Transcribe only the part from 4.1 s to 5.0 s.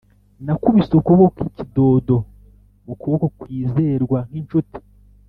k'inshuti.